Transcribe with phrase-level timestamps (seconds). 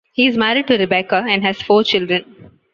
[0.13, 2.55] He is married to Rebecca and has four children.